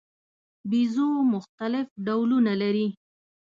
[0.69, 2.87] بیزو مختلف ډولونه لري.